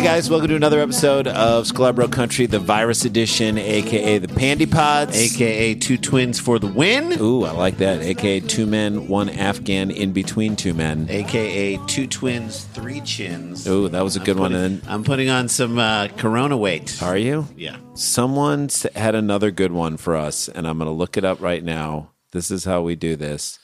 [0.00, 4.64] Hey guys, welcome to another episode of Sklarbro Country, the virus edition, aka the Pandy
[4.64, 7.20] Pods, AKA two twins for the win.
[7.20, 8.00] Ooh, I like that.
[8.00, 11.06] AKA two men, one Afghan in between two men.
[11.10, 13.68] AKA two twins, three chins.
[13.68, 14.54] Ooh, that was a good one.
[14.54, 17.02] And I'm putting on some uh, Corona weight.
[17.02, 17.46] are you?
[17.54, 17.76] Yeah.
[17.92, 21.42] Someone s- had another good one for us, and I'm going to look it up
[21.42, 22.12] right now.
[22.32, 23.58] This is how we do this.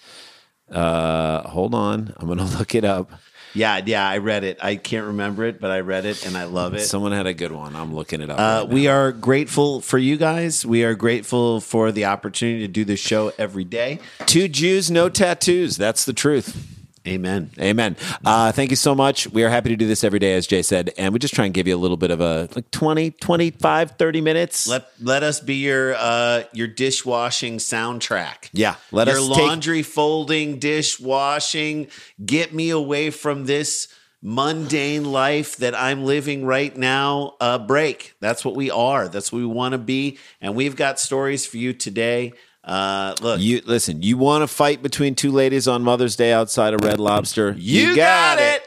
[0.71, 3.11] Uh, hold on, I'm going to look it up.
[3.57, 4.59] Yeah, yeah, I read it.
[4.63, 6.81] I can't remember it, but I read it and I love it.
[6.81, 7.75] Someone had a good one.
[7.75, 8.39] I'm looking it up.
[8.39, 10.67] Uh, right we are grateful for you guys.
[10.67, 14.01] We are grateful for the opportunity to do this show every day.
[14.27, 15.79] two Jews, no tattoos.
[15.79, 16.76] That's the truth.
[17.07, 17.51] Amen.
[17.61, 17.97] Amen.
[18.25, 19.29] Uh, thank you so much.
[19.29, 20.93] We are happy to do this every day, as Jay said.
[20.99, 23.93] And we just try and give you a little bit of a like 20, 25,
[23.93, 24.67] 30 minutes.
[24.67, 28.51] Let let us be your uh, your dishwashing soundtrack.
[28.53, 28.75] yeah.
[28.91, 29.37] Let your us take.
[29.39, 31.89] laundry folding, dishwashing.
[32.25, 33.89] Get me away from this
[34.23, 37.35] mundane life that I'm living right now.
[37.41, 38.15] Uh, break.
[38.21, 39.09] That's what we are.
[39.09, 40.19] That's what we want to be.
[40.41, 42.33] And we've got stories for you today.
[42.67, 44.03] Uh, look, You listen.
[44.03, 47.55] You want to fight between two ladies on Mother's Day outside of Red Lobster?
[47.57, 48.67] You got it.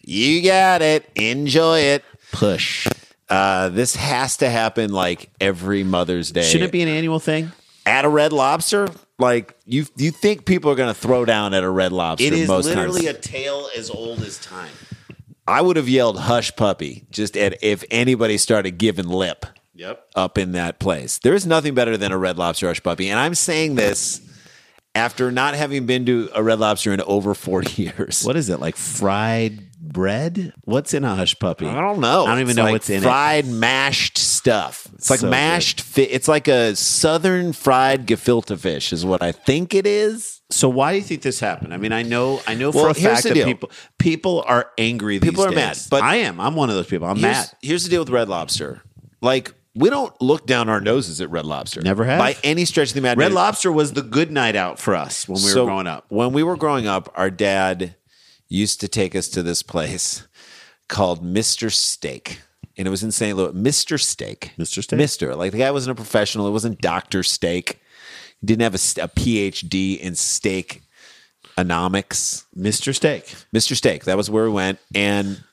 [0.00, 1.10] You got it.
[1.16, 2.04] Enjoy it.
[2.30, 2.86] push.
[3.28, 6.42] Uh, this has to happen like every Mother's Day.
[6.42, 7.52] Shouldn't it be an annual thing?
[7.86, 8.88] at a Red Lobster?
[9.18, 12.24] Like you, you think people are going to throw down at a Red Lobster?
[12.24, 12.40] Most times?
[12.40, 13.18] It is most literally times.
[13.18, 14.70] a tale as old as time.
[15.46, 19.44] I would have yelled "hush, puppy!" just at if anybody started giving lip.
[19.74, 20.06] Yep.
[20.14, 21.18] up in that place.
[21.18, 23.08] There is nothing better than a Red Lobster Hush Puppy.
[23.08, 24.20] And I'm saying this
[24.94, 28.22] after not having been to a Red Lobster in over 40 years.
[28.24, 28.76] What is it like?
[28.76, 30.52] Fried bread?
[30.64, 31.66] What's in a hush puppy?
[31.66, 32.24] I don't know.
[32.24, 33.02] I don't even It's know like what's in it.
[33.02, 34.86] fried mashed stuff.
[34.94, 39.32] It's like So mashed fi- It's like a southern fried gefilte fish, is what I
[39.32, 40.40] think it is.
[40.50, 41.72] So why do you think this happened?
[41.72, 43.46] I mean, I know, I know Well, for a here's fact the that deal.
[43.46, 45.18] people people are angry.
[45.18, 45.56] These People are days.
[45.56, 46.38] mad, but- I am.
[46.40, 47.08] I'm one of those people.
[47.08, 47.50] I'm Here's, mad.
[47.62, 48.82] here's the deal with Red Lobster.
[49.22, 51.80] Like, we don't look down our noses at Red Lobster.
[51.82, 52.18] Never have.
[52.18, 53.32] By any stretch of the imagination.
[53.32, 56.04] Red Lobster was the good night out for us when we So, were growing up.
[56.08, 57.96] When we were growing up, our dad
[58.48, 60.26] used to take us to this place
[60.88, 61.72] called Mr.
[61.72, 62.40] Steak.
[62.76, 63.36] and it was in St.
[63.36, 63.52] Louis.
[63.52, 63.98] Mr.
[64.00, 64.52] Steak.
[64.58, 64.82] Mr.
[64.82, 64.98] Steak.
[64.98, 65.36] Mr.
[65.36, 66.46] Like the guy wasn't a professional.
[66.46, 67.22] It wasn't Dr.
[67.22, 67.80] Steak.
[68.40, 70.82] He didn't have a, a PhD in steak
[71.56, 72.44] economics.
[72.56, 72.94] Mr.
[72.94, 73.24] Steak.
[73.54, 73.76] Mr.
[73.76, 74.04] Steak.
[74.04, 74.78] That was where we went.
[74.94, 75.44] And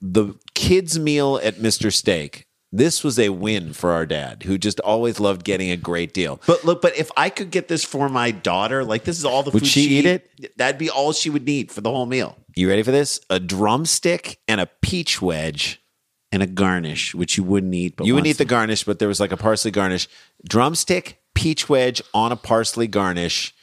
[0.00, 1.92] the kids' meal at Mr.
[1.92, 6.12] Steak, this was a win for our dad, who just always loved getting a great
[6.12, 6.40] deal.
[6.46, 9.42] But look, but if I could get this for my daughter, like this is all
[9.42, 10.56] the Would food she eat it?
[10.56, 12.36] That'd be all she would need for the whole meal.
[12.54, 13.20] You ready for this?
[13.30, 15.80] A drumstick and a peach wedge.
[16.32, 17.96] And a garnish, which you wouldn't eat.
[17.96, 20.08] But you would eat the garnish, but there was like a parsley garnish.
[20.46, 23.54] Drumstick, peach wedge on a parsley garnish,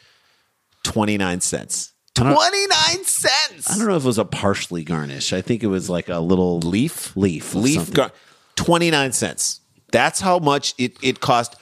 [0.84, 1.94] 29 cents.
[2.16, 3.70] 29 cents.
[3.70, 5.34] I don't know if it was a parsley garnish.
[5.34, 7.16] I think it was like a little Leaf?
[7.18, 8.12] leaf, Leaf gar-
[8.64, 9.62] 29 cents.
[9.92, 11.56] That's how much it, it cost.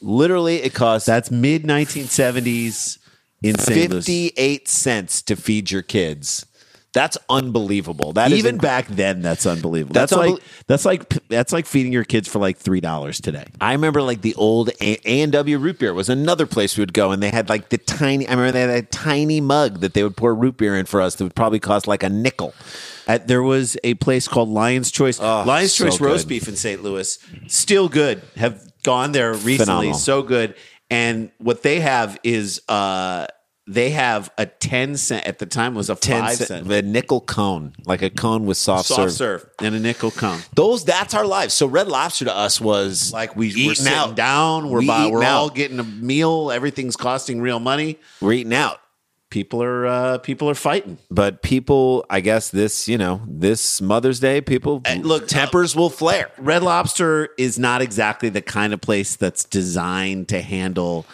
[0.00, 2.98] Literally, it cost That's mid 1970s
[3.42, 3.90] in St.
[3.90, 4.04] Louis.
[4.04, 6.46] 58 cents to feed your kids.
[6.96, 8.14] That's unbelievable.
[8.14, 9.92] That is Even inc- back then, that's unbelievable.
[9.92, 13.44] That's That's, like that's like that's like feeding your kids for like three dollars today.
[13.60, 16.94] I remember like the old A and W root beer was another place we would
[16.94, 18.26] go, and they had like the tiny.
[18.26, 21.02] I remember they had a tiny mug that they would pour root beer in for
[21.02, 22.54] us that would probably cost like a nickel.
[23.06, 25.20] At, there was a place called Lion's Choice.
[25.20, 26.82] Lion's so Choice roast beef in St.
[26.82, 28.22] Louis, still good.
[28.36, 29.94] Have gone there recently, Phenomenal.
[29.98, 30.54] so good.
[30.88, 33.26] And what they have is uh
[33.68, 37.20] they have a ten cent at the time was a Ten five cent, a nickel
[37.20, 39.12] cone, like a cone with soft, soft serve.
[39.12, 40.40] serve and a nickel cone.
[40.54, 41.52] Those that's our lives.
[41.54, 44.14] So Red Lobster to us was Like we, eating we're sitting out.
[44.14, 46.50] down, we're we by, we're all getting a meal.
[46.52, 47.98] Everything's costing real money.
[48.20, 48.78] we're eating out.
[49.28, 50.98] People are uh, people are fighting.
[51.10, 56.30] But people, I guess this, you know, this Mother's Day, people look, tempers will flare.
[56.38, 61.04] Red Lobster is not exactly the kind of place that's designed to handle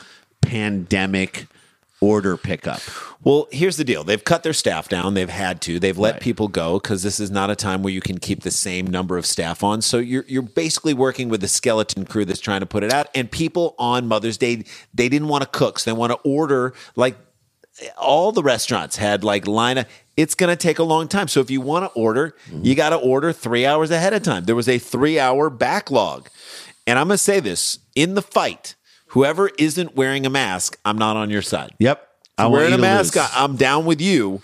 [0.43, 1.47] pandemic
[2.03, 2.81] order pickup.
[3.23, 4.03] Well, here's the deal.
[4.03, 5.15] They've cut their staff down.
[5.15, 5.79] They've had to.
[5.79, 8.51] They've let people go because this is not a time where you can keep the
[8.51, 9.81] same number of staff on.
[9.81, 13.07] So you're you're basically working with a skeleton crew that's trying to put it out.
[13.15, 16.75] And people on Mother's Day, they didn't want to cook, so they want to order
[16.97, 17.17] like
[17.97, 19.87] all the restaurants had like line up.
[20.17, 21.29] It's going to take a long time.
[21.29, 22.65] So if you want to order, mm-hmm.
[22.65, 24.45] you got to order three hours ahead of time.
[24.45, 26.29] There was a three hour backlog.
[26.87, 28.75] And I'm going to say this in the fight,
[29.13, 31.73] whoever isn't wearing a mask, I'm not on your side.
[31.79, 32.07] Yep.
[32.39, 33.17] I want wearing a mask.
[33.17, 34.43] I- I'm down with you.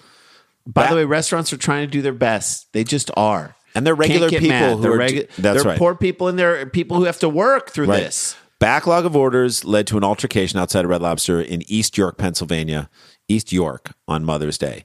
[0.66, 2.72] By Ba- the way, restaurants are trying to do their best.
[2.72, 3.56] They just are.
[3.74, 4.76] And they're regular get people mad.
[4.76, 5.78] who they're are- regu- that's they're right.
[5.78, 8.36] poor people and they're people who have to work through this.
[8.58, 12.90] Backlog of orders led to an altercation outside of Red Lobster in East York, Pennsylvania,
[13.28, 14.84] East York on Mother's Day.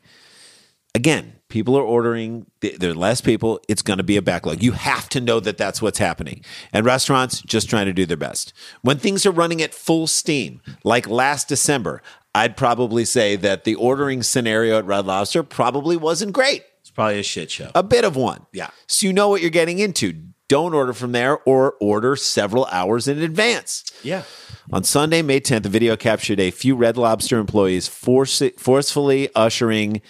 [0.96, 3.62] Again, people are ordering, there are less people.
[3.70, 4.64] It's going to be a backlog.
[4.64, 6.44] You have to know that that's what's happening.
[6.74, 8.54] And restaurants just trying to do their best.
[8.82, 12.02] When things are running at full steam, like last December,
[12.34, 16.64] I'd probably say that the ordering scenario at Red Lobster probably wasn't great.
[16.82, 17.70] It's probably a shit show.
[17.76, 18.48] a bit of one.
[18.52, 18.72] Yeah.
[18.88, 20.14] So you know what you're getting into.
[20.50, 23.84] Don't order from there or order several hours in advance.
[24.02, 24.24] yeah.
[24.72, 30.02] On Sunday, May 10th, the video captured a few Red Lobster employees force- forcefully ushering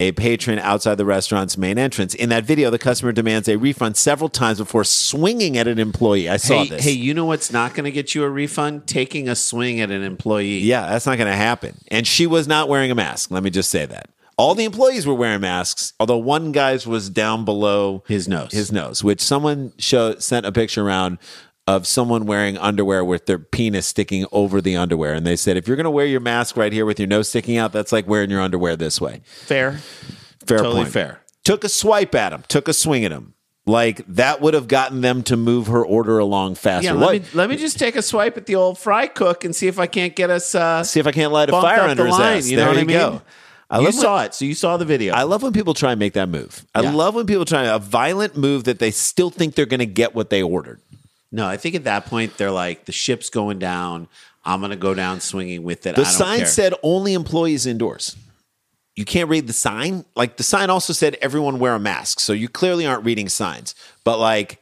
[0.00, 2.14] a patron outside the restaurant's main entrance.
[2.14, 6.28] In that video, the customer demands a refund several times before swinging at an employee.
[6.28, 6.84] I saw Hey, this.
[6.84, 8.86] hey, you know what's not going to get you a refund?
[8.88, 10.58] Taking a swing at an employee.
[10.58, 11.76] Yeah, that's not going to happen.
[11.88, 13.30] And she was not wearing a mask.
[13.30, 14.10] Let me just say that.
[14.36, 18.50] All the employees were wearing masks, although one guy's was down below His nose.
[18.50, 21.18] His nose, which someone sent a picture around
[21.66, 25.14] of someone wearing underwear with their penis sticking over the underwear.
[25.14, 27.28] And they said, if you're going to wear your mask right here with your nose
[27.28, 29.22] sticking out, that's like wearing your underwear this way.
[29.24, 29.78] Fair.
[30.46, 30.88] Fair Totally point.
[30.92, 31.20] fair.
[31.42, 33.32] Took a swipe at him, took a swing at him.
[33.66, 36.84] Like that would have gotten them to move her order along faster.
[36.88, 39.56] Yeah, let me, let me just take a swipe at the old fry cook and
[39.56, 42.04] see if I can't get us uh, See if I can't light a fire under
[42.04, 42.36] his line.
[42.38, 42.46] ass.
[42.50, 42.96] You know There what I mean?
[42.98, 43.22] go.
[43.70, 45.14] I you love when- saw it, so you saw the video.
[45.14, 46.66] I love when people try and make that move.
[46.74, 46.92] I Yeah.
[46.92, 50.14] love when people try a violent move that they still think they're going to get
[50.14, 50.82] what they ordered.
[51.34, 54.06] No, I think at that point they're like, the ship's going down.
[54.44, 55.96] I'm going to go down swinging with it.
[55.96, 56.46] The I don't sign care.
[56.46, 58.14] said only employees indoors.
[58.94, 60.04] You can't read the sign.
[60.14, 62.20] Like the sign also said everyone wear a mask.
[62.20, 63.74] So you clearly aren't reading signs.
[64.04, 64.60] But like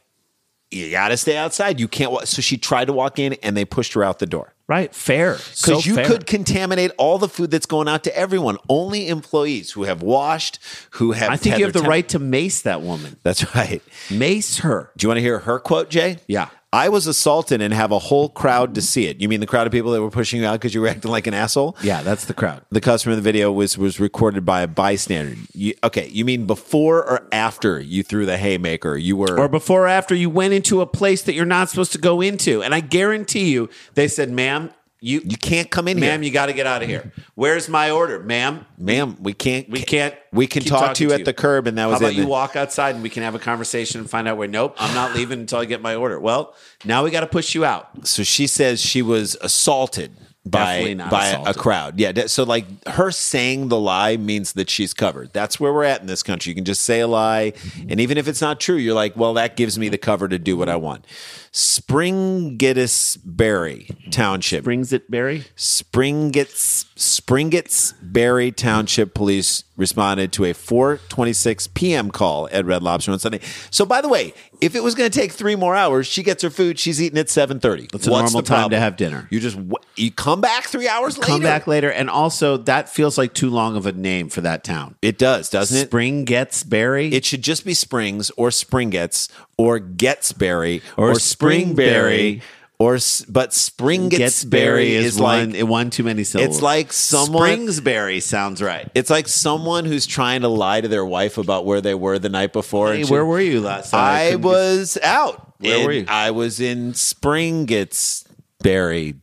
[0.71, 1.79] you got to stay outside.
[1.79, 2.27] You can't.
[2.27, 4.53] So she tried to walk in and they pushed her out the door.
[4.67, 6.05] right, fair, Because so you fair.
[6.07, 8.57] could contaminate all the food that's going out to everyone.
[8.69, 10.57] Only employees who have washed,
[10.91, 11.29] who have.
[11.29, 13.17] I think you have the temp- right to mace that woman.
[13.21, 13.83] That's right.
[14.09, 14.89] Mace her.
[14.97, 16.17] Do you want to hear her quote, Jay?
[16.27, 16.47] Yeah.
[16.73, 19.21] I was assaulted and have a whole crowd to see it.
[19.21, 21.11] You mean the crowd of people that were pushing you out because you were acting
[21.11, 21.77] like an asshole?
[21.83, 22.63] Yeah, that's the crowd.
[22.71, 25.35] The customer in the video was was recorded by a bystander.
[25.53, 28.97] You, okay, you mean before or after you threw the haymaker?
[28.97, 31.91] You were Or before or after you went into a place that you're not supposed
[31.91, 32.63] to go into.
[32.63, 34.71] And I guarantee you, they said, ma'am,
[35.05, 36.03] You You can't come in ma'am.
[36.03, 36.11] here.
[36.13, 36.23] Ma'am.
[36.23, 37.11] You got to get out of here.
[37.35, 38.65] Where's my order, ma'am?
[38.77, 39.69] Ma'am, we can't.
[39.69, 40.15] We can't.
[40.31, 42.15] We can talk to you at the curb, and that How was about it.
[42.15, 44.47] you walk outside and we can have a conversation and find out where?
[44.47, 46.21] Nope, I'm not leaving until I get my order.
[46.21, 46.55] Well,
[46.85, 48.07] now we got to push you out.
[48.07, 51.99] so she says she was assaulted by by a crowd.
[51.99, 55.31] Yeah, so like her saying the lie means that she's covered.
[55.33, 56.51] That's where we're at in this country.
[56.51, 57.53] You can just say a lie,
[57.87, 60.37] and even if it's not true, you're like, well, that gives me the cover to
[60.37, 61.07] do what I want.
[61.53, 64.63] Springettsbury Township.
[64.63, 65.45] Brings it, Barry.
[65.55, 72.11] Springits Springettsbury Township Police responded to a 4:26 p.m.
[72.11, 73.39] call at Red Lobster on Sunday.
[73.71, 76.43] So, by the way, if it was going to take three more hours, she gets
[76.43, 76.79] her food.
[76.79, 77.91] She's eating at 7:30.
[77.91, 79.27] That's a normal time to have dinner.
[79.31, 79.57] You just
[79.95, 81.31] you come back three hours later.
[81.31, 84.63] Come back later, and also that feels like too long of a name for that
[84.63, 84.95] town.
[85.01, 85.87] It does, doesn't it?
[85.87, 87.13] Spring gets berry.
[87.13, 91.75] It should just be Springs or Springets or Getsberry Or or, Springberry.
[91.75, 92.41] Springberry
[92.83, 92.95] or
[93.29, 95.89] but Springetsberry gets is, is like one.
[95.89, 96.57] Too many syllables.
[96.57, 98.89] it's like someone Springsberry sounds right.
[98.93, 102.29] It's like someone who's trying to lie to their wife about where they were the
[102.29, 102.91] night before.
[102.91, 104.13] Hey, and she- where were you last night?
[104.13, 105.53] I couldn't get- was out.
[105.59, 106.05] Where And were you?
[106.07, 109.15] I was in Springettsbury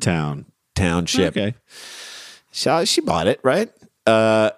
[0.00, 0.44] town.
[0.76, 1.36] Township.
[1.36, 1.54] Okay.
[2.52, 3.68] She, she bought it, right?
[4.06, 4.50] Uh,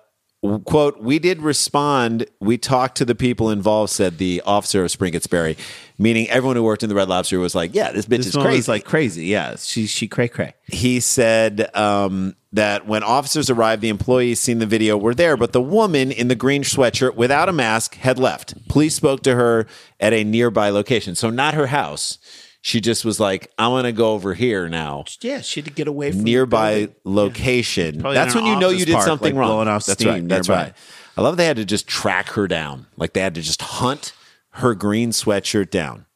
[0.65, 2.27] quote, we did respond.
[2.41, 5.59] We talked to the people involved, said the officer of Springettsbury,
[5.99, 8.37] meaning everyone who worked in the Red Lobster was like, yeah, this bitch This is
[8.37, 8.71] crazy.
[8.73, 9.27] like crazy.
[9.27, 10.55] Yeah, she she cray cray.
[10.67, 15.53] he said um, that when officers arrived, the employees seen the video were there, but
[15.53, 18.67] the woman in the green sweatshirt without a mask had left.
[18.69, 19.67] Police spoke to her
[20.01, 22.19] at a nearby location, so not her house.
[22.63, 25.73] She just was like, "I want to go over here now." Yeah, she had to
[25.73, 26.95] get away from the Nearby building.
[27.05, 28.01] location.
[28.01, 29.49] Probably That's when you know you did park, something like wrong.
[29.49, 30.29] blowing off That's steam right.
[30.29, 30.63] That's nearby.
[30.65, 30.75] right.
[31.17, 32.87] I love they had to just track her down.
[32.97, 34.13] Like they had to just hunt
[34.55, 36.07] her green sweatshirt down.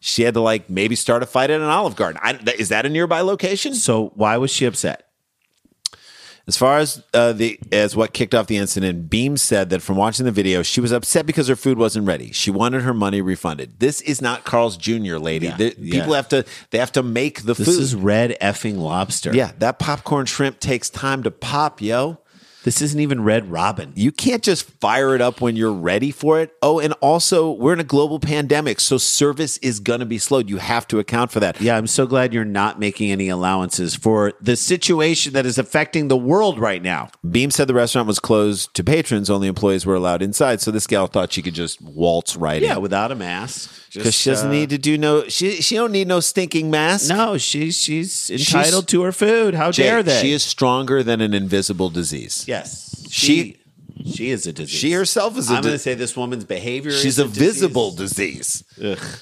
[0.00, 2.20] She had to like maybe start a fight at an Olive Garden.
[2.22, 3.74] I, is that a nearby location?
[3.74, 5.06] So why was she upset?
[6.48, 9.96] As far as uh, the as what kicked off the incident, Beam said that from
[9.96, 12.32] watching the video, she was upset because her food wasn't ready.
[12.32, 13.78] She wanted her money refunded.
[13.78, 15.18] This is not Carl's Jr.
[15.18, 15.46] lady.
[15.46, 16.00] Yeah, The- yeah.
[16.00, 17.78] People have to they have to make the This food.
[17.80, 19.32] is red effing lobster.
[19.32, 22.18] yeah, that popcorn shrimp takes time to pop, yo.
[22.64, 23.92] This isn't even red robin.
[23.96, 26.54] You can't just fire it up when you're ready for it.
[26.62, 30.48] Oh, and also we're in a global pandemic, so service is gonna be slowed.
[30.48, 31.60] You have to account for that.
[31.60, 36.08] Yeah, I'm so glad you're not making any allowances for the situation that is affecting
[36.08, 37.10] the world right now.
[37.28, 40.60] Beam said the restaurant was closed to patrons; only employees were allowed inside.
[40.60, 42.82] So this gal thought she could just waltz right Yeah, in.
[42.82, 43.70] without a mask.
[43.94, 47.08] Because she doesn't uh, need to do no she she don't need no stinking mask.
[47.08, 49.54] No, she's she's entitled to her food.
[49.54, 50.20] How Jay, dare they?
[50.20, 52.44] She is stronger than an invisible disease.
[52.46, 53.06] yes.
[53.10, 53.58] She- she
[54.04, 54.78] she is a disease.
[54.78, 56.90] She herself is a I'm going to say this woman's behavior.
[56.90, 57.38] She's is a, disease.
[57.38, 58.64] visible disease.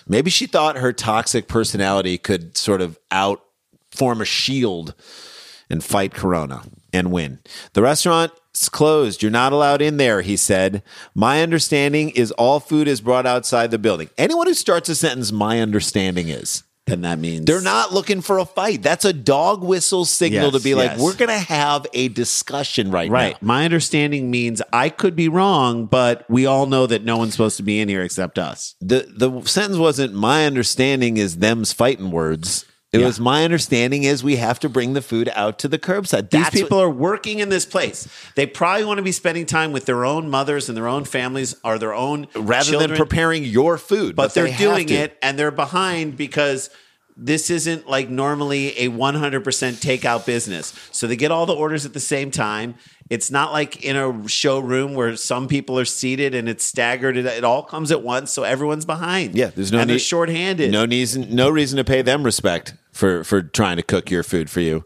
[0.08, 3.42] Maybe she thought her toxic personality could sort of out
[3.90, 4.94] form a shield
[5.68, 6.62] and fight corona
[6.92, 7.40] and win.
[7.74, 9.22] The restaurant is closed.
[9.22, 10.82] You're not allowed in there, he said.
[11.14, 14.10] My understanding is all food is brought outside the building.
[14.18, 16.62] Anyone who starts a sentence, my understanding is.
[16.86, 18.82] Then that means They're not looking for a fight.
[18.82, 21.00] That's a dog whistle signal Yes, to be like, yes.
[21.00, 23.40] we're going to have a discussion right, Right.
[23.40, 23.46] now.
[23.46, 27.58] My understanding means I could be wrong, but we all know that no one's supposed
[27.58, 28.74] to be in here except us.
[28.80, 32.64] The the sentence wasn't my understanding is them's fighting words.
[32.92, 33.06] It Yeah.
[33.06, 36.30] was my understanding is we have to bring the food out to the curbside.
[36.30, 38.08] These people what- are working in this place.
[38.34, 41.54] They probably want to be spending time with their own mothers and their own families
[41.62, 44.94] or their own rather children, than preparing your food, but, they're they doing to.
[44.94, 46.68] it and they're behind because
[47.16, 50.72] this isn't like normally a 100% takeout business.
[50.90, 52.74] So they get all the orders at the same time.
[53.10, 57.16] It's not like in a showroom where some people are seated and it's staggered.
[57.16, 59.34] It, it all comes at once, so everyone's behind.
[59.36, 60.70] Yeah, there's no and they're shorthanded.
[60.72, 64.50] No reason, no reason to pay them respect for for trying to cook your food
[64.50, 64.84] for you.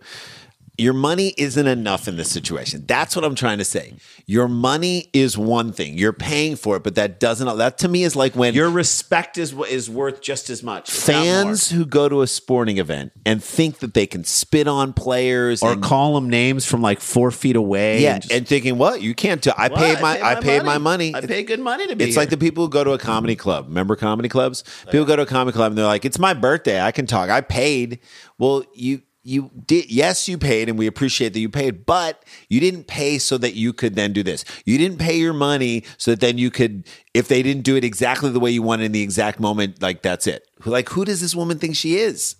[0.76, 2.84] Your money isn't enough in this situation.
[2.86, 3.94] That's what I'm trying to say.
[4.26, 5.96] Your money is one thing.
[5.96, 7.58] You're paying for it, but that doesn't.
[7.58, 10.88] That to me is like when Your respect is is worth just as much.
[10.88, 11.24] if not more.
[11.24, 15.62] fans who go to a sporting event and think that they can spit on players
[15.62, 18.02] or and call them names from like four feet away.
[18.02, 19.52] Yeah, and and, thinking, what you can't do.
[19.56, 19.78] I What?
[19.78, 21.14] paid my, I paid my money.
[21.14, 22.04] I paid good money to be.
[22.04, 23.66] It's like the people who go to a comedy club.
[23.68, 24.64] Remember comedy clubs?
[24.90, 26.80] People go to a comedy club and they're like, "It's my birthday.
[26.80, 27.30] I can talk.
[27.30, 28.00] I paid."
[28.38, 29.90] Well, you you did.
[29.90, 33.54] Yes, you paid, and we appreciate that you paid, but you didn't pay so that
[33.54, 34.44] you could then do this.
[34.64, 37.84] You didn't pay your money so that then you could, if they didn't do it
[37.84, 40.46] exactly the way you wanted in the exact moment, like that's it.
[40.64, 42.36] Like, who does this woman think she is?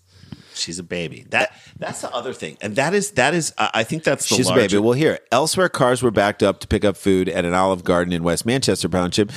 [0.57, 1.27] she's a baby.
[1.31, 3.53] That that's the other thing, and that is that is.
[3.59, 4.79] I I think that's the She's a larger- baby.
[4.79, 8.13] Well, here, elsewhere, cars were backed up to pick up food at an Olive Garden
[8.13, 9.33] in West Manchester Township.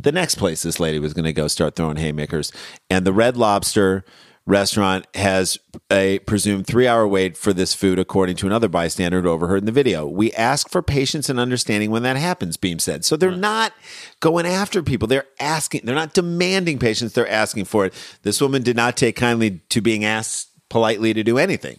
[0.00, 2.52] The next place this lady was going to go start throwing haymakers,
[2.90, 4.04] and the Red Lobster
[4.48, 5.58] restaurant has
[5.92, 9.66] a presumed three hour wait for this food, according to another bystander who overheard in
[9.66, 10.06] the video.
[10.06, 13.04] We ask for patience and understanding when that happens, Beam said.
[13.04, 13.74] So they're not
[14.20, 15.06] going after people.
[15.06, 17.94] They're asking, they're not demanding patience, they're asking for it.
[18.22, 21.78] This woman did not take kindly to being asked politely to do anything.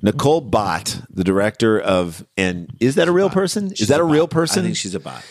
[0.00, 3.72] Nicole Bott, the director of, and is that a real person?
[3.72, 4.62] Is that a real person?
[4.62, 5.24] I think she's a bot.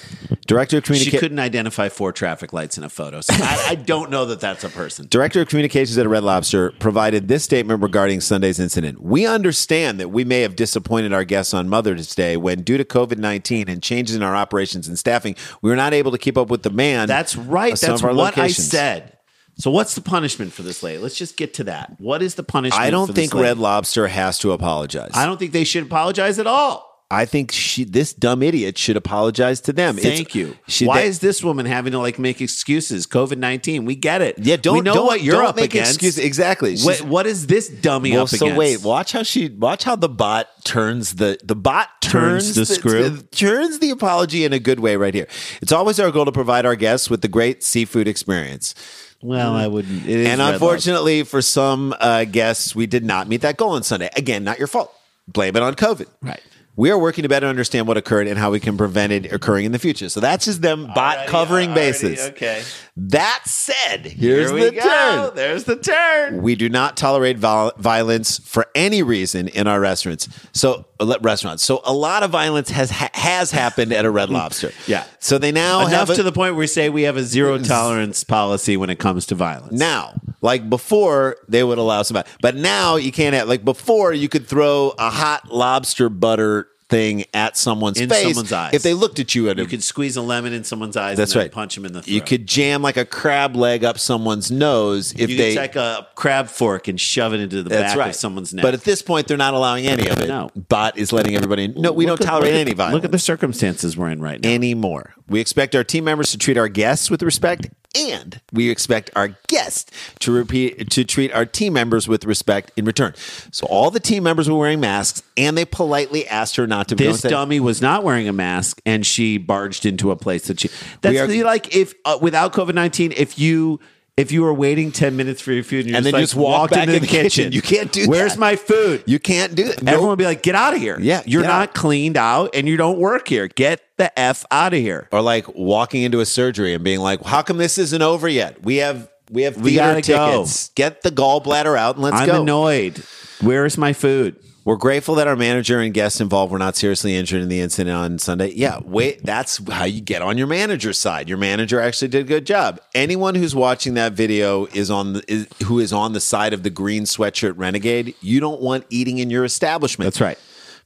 [0.45, 1.13] director of communications.
[1.13, 3.21] She couldn't identify four traffic lights in a photo.
[3.21, 5.07] So I, I don't know that that's a person.
[5.09, 9.01] Director of Communications at Red Lobster provided this statement regarding Sunday's incident.
[9.01, 12.83] We understand that we may have disappointed our guests on Mother's Day when, due to
[12.83, 16.37] COVID 19 and changes in our operations and staffing, we were not able to keep
[16.37, 17.09] up with demand.
[17.09, 17.79] That's right.
[17.79, 18.73] That's what locations.
[18.73, 19.16] I said.
[19.59, 20.99] So what's the punishment for this lady?
[20.99, 21.95] Let's just get to that.
[21.97, 22.81] What is the punishment?
[22.81, 23.33] I don't think?
[23.33, 25.11] Red Lobster has to apologize.
[25.15, 26.86] I don't think they should apologize at all.
[27.09, 29.97] I think she, this dumb idiot should apologize to them.
[29.97, 30.57] It's- Thank you.
[30.67, 33.07] She, Why they- is this woman having to like make excuses?
[33.07, 33.85] COVID nineteen.
[33.85, 34.37] We get it.
[34.39, 35.91] yeah, don't we know don't, what you're don't up make against.
[35.95, 36.23] excuses.
[36.23, 36.77] Exactly.
[36.79, 38.57] What, what is this dummy well, up so against?
[38.59, 42.65] wait, watch how she watch how the bot turns the the bot Turns turns, the
[42.65, 43.17] screw?
[43.31, 45.27] turns the apology in a good way right here.
[45.61, 48.75] It's always our goal to provide our guests with the great seafood experience.
[49.21, 50.03] Well, I wouldn't.
[50.05, 53.83] It is and unfortunately for some uh, guests, we did not meet that goal on
[53.83, 54.09] Sunday.
[54.15, 54.93] Again, not your fault.
[55.27, 56.07] Blame it on COVID.
[56.21, 56.41] Right.
[56.77, 59.65] We are working to better understand what occurred and how we can prevent it occurring
[59.65, 60.07] in the future.
[60.09, 62.19] So that's just them bot Alrighty, covering alrighty, bases.
[62.27, 62.63] Okay.
[62.95, 64.81] That said, here's Here we the go.
[64.81, 65.35] turn.
[65.35, 66.41] There's the turn.
[66.41, 70.29] We do not tolerate viol- violence for any reason in our restaurants.
[70.53, 71.63] So uh, restaurants.
[71.63, 74.71] So a lot of violence has ha- has happened at a Red Lobster.
[74.87, 75.03] Yeah.
[75.19, 77.23] So they now Enough have a- to the point where we say we have a
[77.23, 79.73] zero tolerance policy when it comes to violence.
[79.73, 80.13] now.
[80.39, 83.47] Like before, they would allow some, but now you can't have.
[83.49, 88.53] Like before, you could throw a hot lobster butter thing at someone's In face someone's
[88.53, 88.73] eyes.
[88.73, 91.17] if they looked at you at you a could squeeze a lemon in someone's eyes.
[91.17, 91.51] That's and right.
[91.51, 92.13] Punch them in the throat.
[92.13, 95.53] You could jam like a crab leg up someone's nose if You they.
[95.53, 98.09] take a crab fork and shove it into the back right.
[98.09, 98.63] of someone's neck.
[98.63, 100.27] But at this point, they're not allowing any of it.
[100.29, 100.49] No.
[100.55, 101.67] Bot is letting everybody.
[101.67, 102.93] No, we Look don't at- tolerate at- any violence.
[102.95, 104.49] Look at the circumstances we're in right now.
[104.49, 105.13] anymore.
[105.29, 109.29] We expect our team members to treat our guests with respect, and we expect our
[109.47, 113.13] guests to repeat to treat our team members with respect in return.
[113.51, 116.95] So all the team members were wearing masks, and they politely asked her not to.
[116.95, 120.69] this dummy was not wearing a mask and she barged into a place that she
[121.01, 123.79] that's are- like if uh, without covid-19 if you
[124.17, 126.23] if you were waiting 10 minutes for your food and, you're And just then you
[126.23, 127.51] like, just walk back into in the kitchen.
[127.51, 128.39] You can't do where's that.
[128.39, 129.79] my food You can't do it.
[129.87, 132.77] everyone would be like get out of here Yeah, you're not cleaned out and you
[132.77, 136.73] don't work here get the f out of here or like walking into a surgery
[136.73, 138.63] and being like, "How come this isn't over yet?
[138.63, 140.01] We have we have theater go.
[140.01, 140.69] tickets.
[140.75, 143.03] Get the gallbladder out and let's i'm go." annoyed
[143.41, 144.35] where's my food
[144.67, 147.95] We're grateful that our manager and guests involved were not seriously injured in the incident
[147.95, 148.49] on Sunday.
[148.49, 151.29] Yeah, wait, that's how you get on your manager's side.
[151.29, 152.81] Your manager actually did a good job.
[152.93, 156.63] Anyone who's watching that video is on the is, who is on the side of
[156.63, 158.13] the green sweatshirt renegade.
[158.19, 160.07] You don't want eating in your establishment.
[160.07, 160.37] That's right.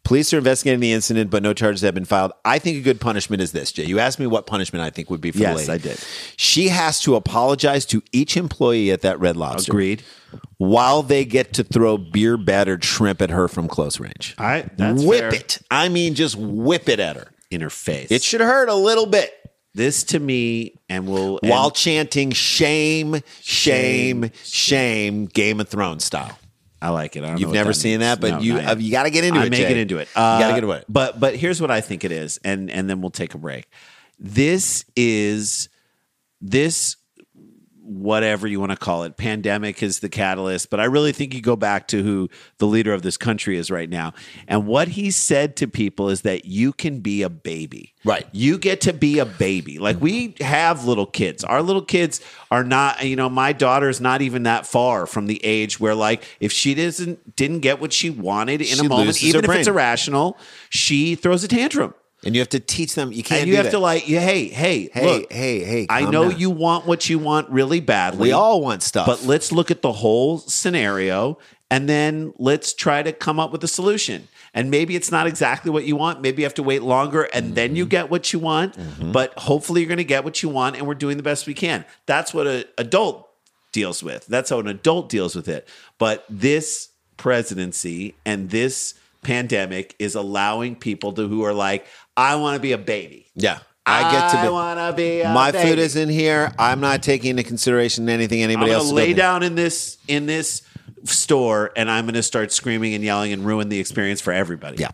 [0.04, 2.32] Police are investigating the incident, but no charges have been filed.
[2.44, 3.86] I think a good punishment is this, Jay.
[3.86, 5.72] You asked me what punishment I think would be for Yes, the lady.
[5.72, 6.00] I did.
[6.38, 9.72] She has to apologize to each employee at that Red Lobster.
[9.72, 10.04] Agreed.
[10.58, 14.36] While they get to throw beer battered shrimp at her from close range.
[14.38, 15.34] All right, that's whip fair.
[15.36, 15.60] it.
[15.70, 17.28] I mean, just whip it at her.
[17.50, 19.34] in her face It should hurt a little bit
[19.74, 26.38] this to me and we'll while and chanting shame, shame, shame, Game of Thrones style.
[26.82, 27.24] I like it.
[27.24, 28.02] I don't You've never that seen means.
[28.02, 29.42] that, but No, you uh, you got to get into it.
[29.44, 29.52] I'm it.
[29.52, 29.82] making Jay.
[29.82, 30.08] into it.
[30.10, 30.86] you got to Uh, get into it.
[30.90, 33.68] But but here's what I think it is, and and then we'll take a break.
[34.20, 35.70] This is
[36.42, 36.96] this
[38.02, 39.18] whatever you want to call it.
[39.18, 42.94] Pandemic is the catalyst, but I really think you go back to who the leader
[42.94, 44.14] of this country is right now,
[44.48, 47.94] and what he said to people is that you can be a baby.
[48.04, 48.26] Right.
[48.32, 49.78] You get to be a baby.
[49.78, 51.44] Like we have little kids.
[51.44, 55.44] Our little kids are not, you know, my daughter's not even that far from the
[55.46, 59.24] age where like if she doesn't didn't get what she wanted in She a moment,
[59.24, 60.38] even if it's irrational,
[60.70, 61.94] she throws a tantrum.
[62.24, 63.12] And you have to teach them.
[63.12, 63.42] You can't.
[63.42, 63.72] and you have that.
[63.72, 66.40] to like, yeah, hey, hey, Hey, look, hey, hey, I know down.
[66.40, 68.22] you want what you want really badly.
[68.28, 69.08] We all want stuff.
[69.08, 71.40] But let's look at the whole scenario
[71.72, 74.28] and then let's try to come up with a solution.
[74.54, 76.22] And maybe it's not exactly what you want.
[76.22, 77.76] Maybe you have to wait longer and then Mm-hmm.
[77.78, 78.76] you get what you want.
[79.14, 81.54] But hopefully you're going to get what you want and we're doing the best we
[81.56, 81.86] can.
[82.06, 83.30] That's what an adult
[83.72, 84.28] deals with.
[84.28, 85.68] That's how an adult deals with it.
[85.98, 91.86] But this presidency and this pandemic is allowing people to who are like,
[92.18, 93.28] I want to be a baby.
[93.36, 93.60] Yeah.
[93.86, 94.48] I get to be.
[94.48, 95.70] I want to be a My baby.
[95.70, 96.54] food is in here.
[96.60, 98.88] I'm not taking into consideration anything I'm anybody gonna else.
[98.88, 99.18] is lay doing.
[99.18, 100.62] down in this in this
[101.06, 104.78] store and I'm gonna start screaming and yelling and ruin the experience for everybody.
[104.78, 104.90] Yeah.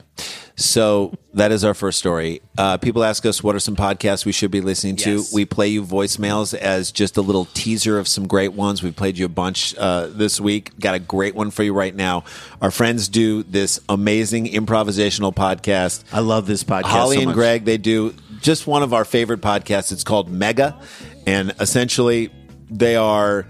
[0.59, 2.41] So that is our first story.
[2.57, 5.17] Uh, people ask us what are some podcasts we should be listening to.
[5.17, 5.31] Yes.
[5.31, 8.81] We play you voicemails as just a little teaser of some great ones.
[8.81, 10.77] We've played you a bunch uh, this week.
[10.79, 12.23] Got a great one for you right now.
[12.59, 16.03] Our friends do this amazing improvisational podcast.
[16.11, 16.85] I love this podcast.
[16.85, 17.33] Holly so and.
[17.33, 19.91] Greg, they do just one of our favorite podcasts.
[19.91, 20.79] It's called Mega,
[21.27, 22.31] and essentially
[22.71, 23.45] they are.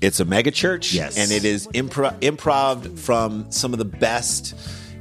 [0.00, 1.18] It's a mega church, Yes.
[1.18, 4.54] and it is impro- improv from some of the best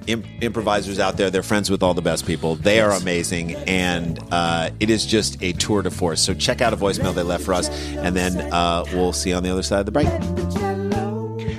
[0.08, 1.30] im- improvisers out there.
[1.30, 2.56] They're friends with all the best people.
[2.56, 6.22] They are amazing, and uh, it is just a tour de force.
[6.22, 9.36] So check out a voicemail they left for us, and then uh, we'll see you
[9.36, 10.87] on the other side of the break.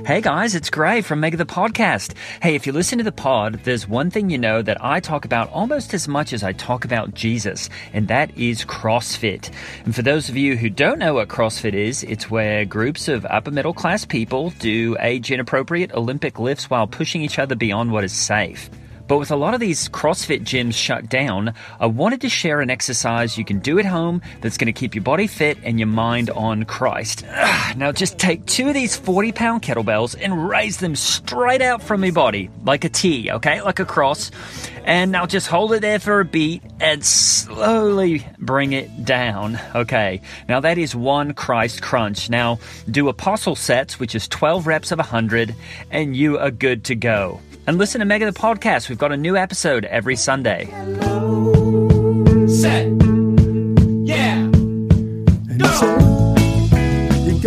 [0.08, 2.14] Hey guys, it's Gray from Mega the Podcast.
[2.40, 5.26] Hey, if you listen to the pod, there's one thing you know that I talk
[5.26, 9.50] about almost as much as I talk about Jesus, and that is CrossFit.
[9.84, 13.26] And for those of you who don't know what CrossFit is, it's where groups of
[13.26, 18.02] upper middle class people do age inappropriate Olympic lifts while pushing each other beyond what
[18.02, 18.70] is safe.
[19.08, 22.70] But with a lot of these CrossFit gyms shut down, I wanted to share an
[22.70, 25.88] exercise you can do at home that's going to keep your body fit and your
[25.88, 27.24] mind on Christ.
[27.26, 31.82] Ugh, now just take two of these 40 pound kettlebells and raise them straight out
[31.82, 33.62] from your body, like a T, okay?
[33.62, 34.30] Like a cross.
[34.84, 39.58] And now just hold it there for a beat and slowly bring it down.
[39.74, 40.22] Okay.
[40.48, 42.30] Now that is one Christ crunch.
[42.30, 42.58] Now
[42.90, 45.54] do apostle sets, which is 12 reps of 100,
[45.90, 47.40] and you are good to go.
[47.68, 48.88] And listen to Mega the Podcast.
[48.88, 50.70] We've got a new episode every Sunday.
[52.48, 52.86] set.
[54.06, 54.46] Yeah.
[57.26, 57.38] You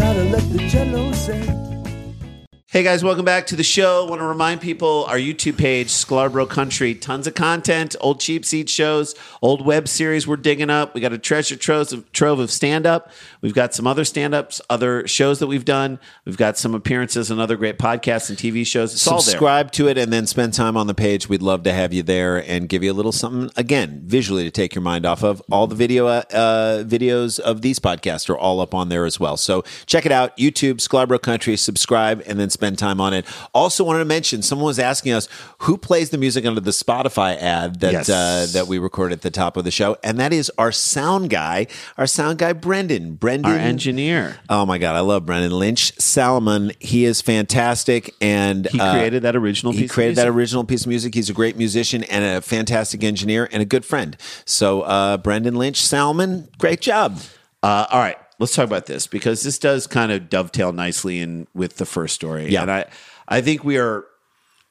[2.71, 4.05] Hey guys, welcome back to the show.
[4.05, 8.69] Want to remind people our YouTube page, Sklarbro Country, tons of content, old cheap seat
[8.69, 10.95] shows, old web series we're digging up.
[10.95, 13.11] We got a treasure trove of, stand up.
[13.41, 15.99] We've got some other stand ups, other shows that we've done.
[16.23, 18.93] We've got some appearances on other great podcasts and TV shows.
[18.93, 19.23] It's all there.
[19.23, 21.27] Subscribe to it and then spend time on the page.
[21.27, 24.51] We'd love to have you there and give you a little something again visually to
[24.51, 25.41] take your mind off of.
[25.51, 29.35] All the video uh, videos of these podcasts are all up on there as well.
[29.35, 30.37] So check it out.
[30.37, 31.57] YouTube, Sklarbro Country.
[31.57, 33.25] Subscribe and then spend time on it.
[33.53, 35.27] Also wanted to mention someone was asking us
[35.59, 38.09] who plays the music under the Spotify ad that Yes.
[38.09, 41.29] uh, that we recorded at the top of the show, and that is our sound
[41.29, 43.15] guy, our sound guy Brendan.
[43.15, 44.37] Brendan, Our engineer.
[44.49, 46.71] Oh my god, I love Brendan Lynch Salomon.
[46.79, 50.35] He is fantastic, and He uh, created that original He piece of created that music.
[50.37, 51.13] original piece of music.
[51.15, 54.15] He's a great musician and a fantastic engineer and a good friend.
[54.45, 57.19] So, uh, Brendan Lynch Salomon, great job.
[57.63, 61.47] Uh, all right, let's talk about this because this does kind of dovetail nicely in
[61.53, 62.49] with the first story.
[62.49, 62.63] Yeah.
[62.63, 62.85] and I,
[63.27, 64.03] I think we are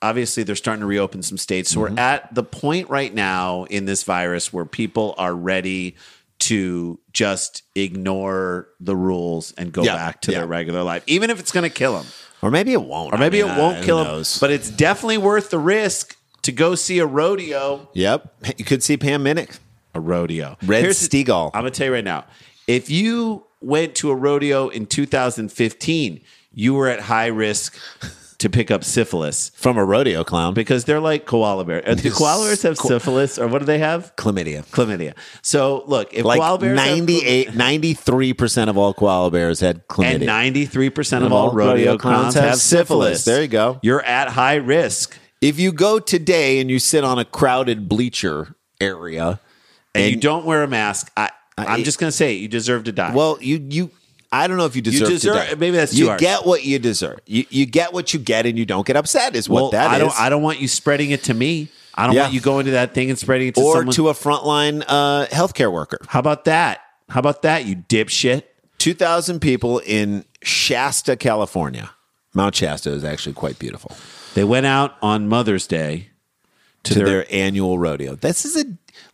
[0.03, 1.71] obviously they're starting to reopen some states.
[1.71, 1.95] So Mm-hmm.
[1.95, 5.97] we're at the point right now in this virus where people are ready
[6.41, 10.39] to just ignore the rules and go Yeah, back to yeah.
[10.39, 12.07] their regular life, even if it's going to kill them,
[12.41, 13.13] Or maybe it won't.
[13.13, 14.25] or maybe I mean, it won't kill them.
[14.41, 17.89] But it's definitely worth the risk to go see a rodeo.
[17.93, 19.59] yep, you could see Pam Minnick.
[19.95, 20.57] A rodeo.
[20.65, 21.51] Red Here's Steagle.
[21.53, 22.25] I'm gonna tell you right now.
[22.67, 26.21] If you went to a rodeo in 2015,
[26.53, 27.77] you were at high risk
[28.39, 30.55] to pick up syphilis From a rodeo clown.
[30.55, 31.85] because they're like koala bears.
[31.87, 34.17] Uh, Do koala bears have syphilis, or what do they have?
[34.17, 34.65] Chlamydia.
[34.71, 35.13] Chlamydia.
[35.43, 40.15] So look, if Like koala bears have 98, 93% of all koala bears had chlamydia.
[40.15, 43.25] and 93% of all all rodeo clowns have syphilis.
[43.25, 43.79] There you go.
[43.83, 45.19] You're at high risk.
[45.43, 49.39] if you go today and you sit on a crowded bleacher area,
[49.95, 51.29] And, you don't wear a mask, I,
[51.69, 53.15] I'm just going to say it, you deserve to die.
[53.15, 53.91] Well, you you
[54.33, 55.55] I don't know if you deserve, deserve- to die.
[55.57, 56.21] maybe that's you harsh.
[56.21, 57.19] get what you deserve.
[57.27, 59.35] You you get what you get, and you don't get upset.
[59.37, 60.01] Is what Well, that I is.
[60.03, 60.21] don't.
[60.21, 61.69] I don't want you spreading it to me.
[61.95, 62.23] I don't Yeah.
[62.23, 63.95] want you going to that thing and spreading it to or someone.
[63.97, 65.99] to a frontline uh, healthcare worker.
[66.09, 66.81] How about that?
[67.09, 67.67] How about that?
[67.67, 68.45] You dipshit.
[68.79, 71.91] Two thousand people in Shasta, California.
[72.33, 73.97] Mount Shasta is actually quite beautiful.
[74.35, 76.11] They went out on Mother's Day
[76.85, 78.15] To their, annual rodeo.
[78.15, 78.65] This is a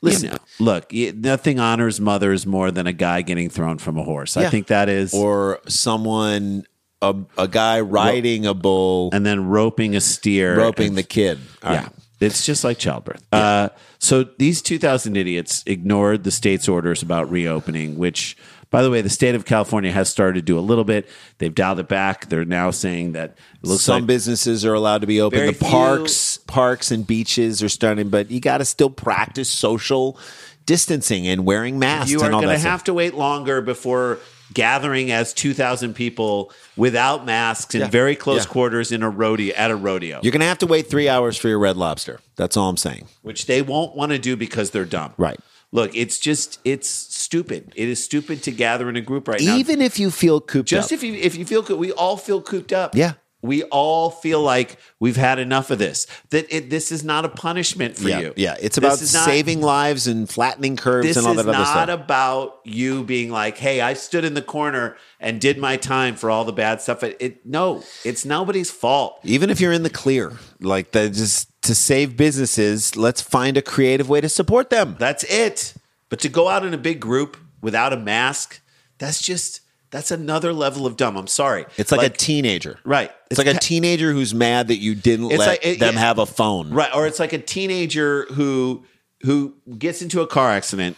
[0.00, 0.30] listen.
[0.30, 4.37] You know, look, nothing honors mothers more than a guy getting thrown from a horse.
[4.37, 6.66] I think that is, or someone
[7.02, 11.38] a, a guy riding a bull, and then roping a steer, roping the kid.
[11.62, 11.82] All yeah.
[11.85, 11.92] right.
[12.18, 13.22] It's just like childbirth.
[13.30, 18.38] Uh, so these 2,000 idiots ignored the state's orders about reopening, which,
[18.70, 21.09] by the way, the state of California has started to do a little bit.
[21.38, 22.29] They've dialed it back.
[22.29, 25.46] They're now saying that Some like businesses are allowed to be open.
[25.46, 30.18] The parks, parks and beaches are starting, but you got to still practice social
[30.66, 34.18] distancing and wearing masks you are going to have to wait longer before
[34.52, 37.88] gathering as 2,000 people without masks in Yeah.
[37.88, 38.50] very close Yeah.
[38.50, 41.37] quarters in a rodeo at a rodeo, You're going to have to wait three hours
[41.37, 42.20] for your red lobster.
[42.37, 43.07] That's all I'm saying.
[43.22, 45.12] which they won't want to do because they're dumb.
[45.16, 45.38] Right.
[45.72, 47.72] Look, it's just it's stupid.
[47.74, 49.57] It is stupid to gather in a group right now.
[49.57, 50.90] Even if you feel cooped just up.
[50.90, 52.94] Just if you if you feel we all feel cooped up.
[52.94, 53.14] Yeah.
[53.46, 56.06] We all feel like we've had enough of this.
[56.30, 58.35] That it, this is not a punishment for yeah, you.
[58.37, 58.56] yeah.
[58.61, 61.74] It's about not- saving lives and flattening curves and all that other stuff.
[61.74, 66.16] not about you being like, "Hey, I stood in the corner and did my time
[66.16, 69.20] for all the bad stuff." It, it no, it's nobody's fault.
[69.24, 73.62] Even if you're in the clear, like that, just to save businesses, let's find a
[73.62, 74.96] creative way to support them.
[74.98, 75.74] That's it.
[76.09, 78.61] But to go out in a big group without a mask,
[78.98, 81.16] that's just that's another level of dumb.
[81.16, 81.66] I'm sorry.
[81.77, 83.11] It's like, a teenager, right.
[83.31, 86.01] It's, like a teenager who's mad that you didn't It's let like- it- them yeah.
[86.01, 86.70] have a phone.
[86.70, 88.85] Right, or it's like a teenager who
[89.22, 90.96] who gets into a car accident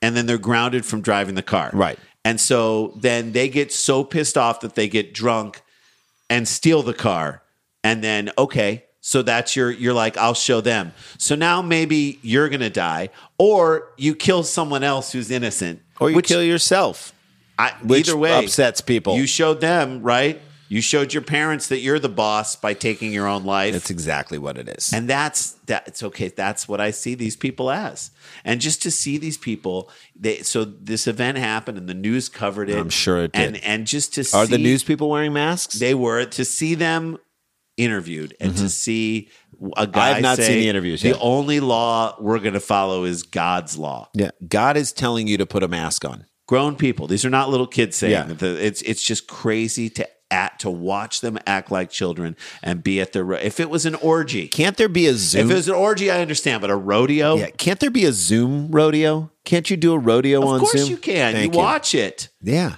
[0.00, 1.70] and then they're grounded from driving the car.
[1.72, 1.98] Right.
[2.24, 5.62] And so then they get so pissed off that they get drunk
[6.30, 7.42] and steal the car.
[7.84, 10.92] And then okay, so that's your you're like I'll show them.
[11.18, 16.10] So now maybe you're going to die or you kill someone else who's innocent Or
[16.10, 17.12] you which kill yourself.
[17.58, 19.16] I, which either way upsets people.
[19.16, 20.40] You showed them, right?
[20.70, 23.72] You showed your parents that you're the boss by taking your own life.
[23.72, 24.92] That's exactly what it is.
[24.92, 25.88] And that's that.
[25.88, 26.28] It's okay.
[26.28, 28.10] That's what I see these people as.
[28.44, 32.68] And just to see these people, they so this event happened and the news covered
[32.68, 32.76] it.
[32.76, 33.64] I'm sure it And did.
[33.64, 35.78] and just to Are see the news people wearing masks?
[35.78, 37.16] they were to see them
[37.78, 39.30] interviewed and to see
[39.76, 39.90] a guy.
[39.90, 39.98] Mm-hmm.
[39.98, 41.18] I have not say, seen the interviews The yet.
[41.22, 44.10] only law we're going to follow is God's law.
[44.14, 44.32] yeah.
[44.46, 46.26] God is telling you to put a mask on.
[46.48, 47.06] Grown people.
[47.06, 48.22] These are not little kids saying Yeah.
[48.24, 53.00] The- It's it's just crazy to at to watch them act like children and be
[53.00, 53.24] at their.
[53.24, 55.74] ro- If it was an orgy, Can't there be a zoom if it was an
[55.74, 57.48] orgy, I understand, but a rodeo, yeah.
[57.56, 59.30] Can't there be a Zoom rodeo?
[59.46, 60.48] Can't you do a rodeo on Zoom?
[60.48, 60.90] of on course Zoom?
[60.90, 61.32] you can.
[61.32, 62.28] Thank you watch it.
[62.42, 62.74] Yeah.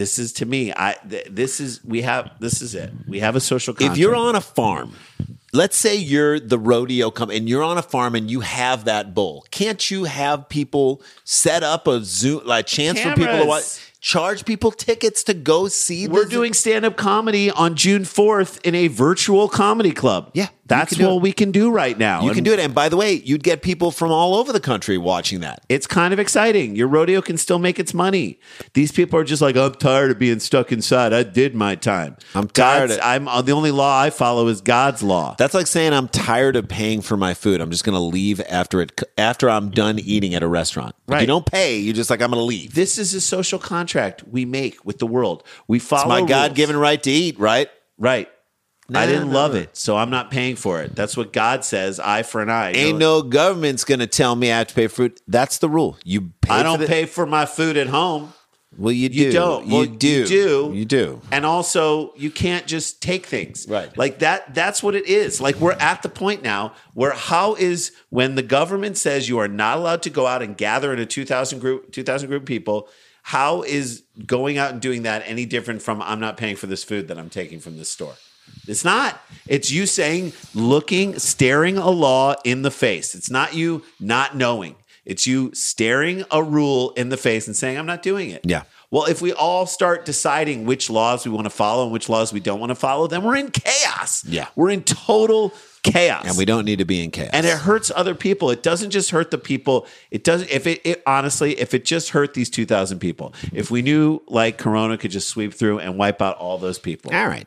[0.00, 0.72] This is to me.
[0.74, 2.90] I th- this is we have this is it.
[3.06, 3.74] We have a social.
[3.74, 3.92] Contract.
[3.92, 4.94] If you're on a farm,
[5.52, 9.14] let's say you're the rodeo come and you're on a farm and you have that
[9.14, 9.44] bull.
[9.50, 13.78] Can't you have people set up a Zoom like chance for people to watch?
[14.00, 16.08] Charge people tickets to go see.
[16.08, 20.30] We're doing stand up comedy on June 4th in a virtual comedy club.
[20.32, 21.22] Yeah, That's what it.
[21.22, 22.22] we can do right now.
[22.22, 24.52] You And can do it, and by the way, you'd get people from all over
[24.52, 25.64] the country watching that.
[25.68, 26.76] It's kind of exciting.
[26.76, 28.40] Your rodeo can still make its money.
[28.74, 31.12] These people are just like, I'm tired of being stuck inside.
[31.12, 32.16] I did my time.
[32.34, 35.34] I'm tired of- I'm uh, the only law I follow is God's law.
[35.38, 37.60] That's like saying I'm tired of paying for my food.
[37.60, 40.94] I'm just going to leave after it after I'm done eating at a restaurant.
[41.06, 41.22] Right.
[41.22, 41.78] You don't pay.
[41.78, 42.74] You're just like I'm going to leave.
[42.74, 45.42] This is a social contract we make with the world.
[45.66, 46.28] We follow It's my.
[46.28, 47.68] God given right to eat, right?
[47.98, 48.28] Right.
[48.90, 49.60] Nah, I didn't nah, love nah.
[49.60, 50.96] it, so I'm not paying for it.
[50.96, 52.00] That's what God says.
[52.00, 52.72] Eye for an eye.
[52.72, 55.20] Ain't no government's going to tell me I have to pay for it.
[55.28, 55.96] That's the rule.
[56.04, 58.32] You pay I don't pay for my food at home.
[58.78, 59.14] Well, you do.
[59.16, 59.66] You don't.
[59.66, 60.08] You Well, do.
[60.08, 60.72] You do.
[60.74, 61.20] You do.
[61.32, 63.66] And also, you can't just take things.
[63.68, 63.96] Right.
[63.98, 64.54] Like that.
[64.54, 65.40] That's what it is.
[65.40, 69.48] Like we're at the point now where how is when the government says you are
[69.48, 72.42] not allowed to go out and gather in a two thousand group, two thousand group
[72.42, 72.88] of people.
[73.22, 76.82] How is going out and doing that any different from I'm not paying for this
[76.82, 78.14] food that I'm taking from this store?
[78.66, 79.20] It's not.
[79.46, 83.14] It's you saying, looking, staring a law in the face.
[83.14, 84.76] It's not you not knowing.
[85.04, 88.42] It's you staring a rule in the face and saying, I'm not doing it.
[88.44, 88.62] Yeah.
[88.92, 92.32] Well, if we all start deciding which laws we want to follow and which laws
[92.32, 94.24] we don't want to follow, then we're in chaos.
[94.24, 94.48] Yeah.
[94.56, 96.26] We're in total chaos.
[96.26, 97.30] And we don't need to be in chaos.
[97.32, 98.50] And it hurts other people.
[98.50, 99.86] It doesn't just hurt the people.
[100.10, 100.50] It doesn't.
[100.50, 104.20] If it, it honestly, if it just hurt these two thousand people, if we knew
[104.26, 107.46] like Corona could just sweep through and wipe out all those people, all right.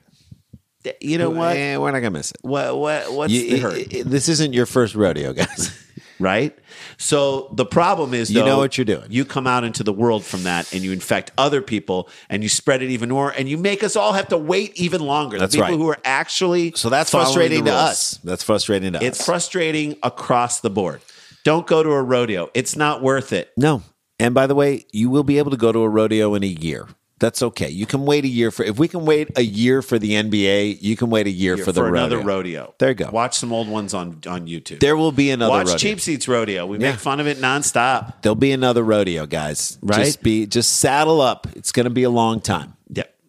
[1.02, 1.56] You know what?
[1.56, 2.38] Eh, we're not to miss it.
[2.42, 3.78] What what what's You- the hurt?
[3.94, 5.80] it- this isn't your first rodeo, guys.
[6.20, 6.58] right?
[6.98, 9.06] So the problem is, You know what you're doing.
[9.10, 12.50] You come out into the world from that, and you infect other people, and you
[12.50, 15.38] spread it even more, and you make us all have to wait even longer.
[15.40, 15.84] That's the people right.
[15.84, 18.20] who are actually So that's frustrating to us.
[18.24, 19.20] That's frustrating to It's us.
[19.20, 21.02] It's frustrating across the board.
[21.44, 22.50] Don't go to a rodeo.
[22.54, 23.52] It's not worth it.
[23.58, 23.84] No.
[24.20, 26.48] And by the way, you will be able to go to a rodeo in a
[26.48, 26.88] year.
[27.24, 27.70] That's okay.
[27.70, 30.82] You can wait a year for if we can wait a year for the NBA,
[30.82, 32.28] you can wait a year for the another rodeo.
[32.28, 32.74] rodeo.
[32.80, 33.12] There you go.
[33.12, 34.82] Watch some old ones on on YouTube.
[34.82, 35.78] There will be another Watch rodeo.
[35.78, 36.66] Cheap Seats Rodeo.
[36.66, 36.92] We Yeah.
[36.92, 38.22] make fun of it nonstop.
[38.24, 39.78] There'll be another rodeo, guys.
[39.82, 40.04] Right?
[40.04, 41.48] Just be just saddle up.
[41.56, 42.74] It's going to be a long time.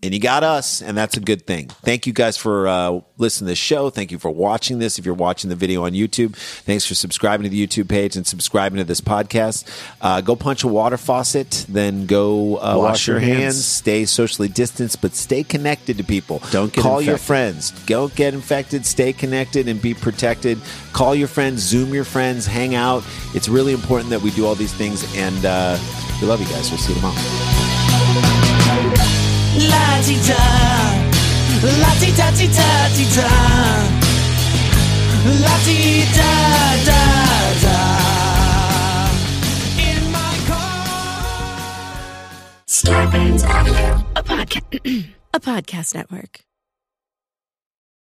[0.04, 1.68] And you got us, and that's a good thing.
[1.82, 3.88] Thank you guys for uh, listening to the show.
[3.88, 4.98] Thank you for watching this.
[4.98, 8.26] If you're watching the video on YouTube, thanks for subscribing to the YouTube page and
[8.26, 9.66] subscribing to this podcast.
[10.02, 13.64] Uh, go punch a water faucet, then go uh, wash, your hands.
[13.64, 16.42] Stay socially distanced, but stay connected to people.
[16.50, 17.70] Don't get call your friends.
[17.86, 18.84] Don't get infected.
[18.84, 20.58] Stay connected and be protected.
[20.92, 21.62] Call your friends.
[21.62, 22.44] Zoom your friends.
[22.44, 23.04] Hang out.
[23.32, 25.02] It's really important that we do all these things.
[25.16, 25.78] And uh,
[26.20, 26.68] we love you guys.
[26.68, 27.14] We'll see you tomorrow.
[29.56, 30.44] La ti da,
[31.78, 33.30] la ti da ti da ti da,
[35.44, 36.32] la ti da
[36.84, 37.02] da
[37.62, 37.78] da.
[39.78, 41.54] In my car.
[42.66, 44.04] Scarpins Audio.
[44.16, 44.66] a podcast,
[45.34, 46.40] a podcast network.